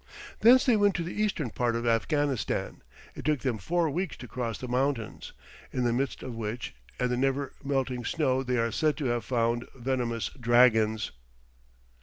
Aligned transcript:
Thence 0.39 0.65
they 0.65 0.75
went 0.75 0.95
to 0.95 1.03
the 1.03 1.13
eastern 1.13 1.51
part 1.51 1.75
of 1.75 1.85
Afghanistan; 1.85 2.81
it 3.13 3.23
took 3.23 3.41
them 3.41 3.59
four 3.59 3.87
weeks 3.87 4.17
to 4.17 4.27
cross 4.27 4.57
the 4.57 4.67
mountains, 4.67 5.31
in 5.71 5.83
the 5.83 5.93
midst 5.93 6.23
of 6.23 6.33
which, 6.33 6.73
and 6.99 7.11
the 7.11 7.17
never 7.17 7.53
melting 7.63 8.03
snow 8.03 8.41
they 8.41 8.57
are 8.57 8.71
said 8.71 8.97
to 8.97 9.05
have 9.05 9.23
found 9.25 9.67
venomous 9.75 10.29
dragons. 10.29 11.11